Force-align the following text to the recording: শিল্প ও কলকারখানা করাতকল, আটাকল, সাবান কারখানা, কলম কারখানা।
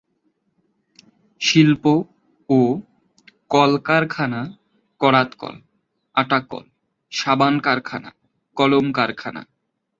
শিল্প 1.41 1.83
ও 2.49 2.59
কলকারখানা 3.49 4.41
করাতকল, 5.01 5.55
আটাকল, 6.15 6.63
সাবান 7.11 7.55
কারখানা, 7.59 8.09
কলম 8.57 8.85
কারখানা। 8.91 9.41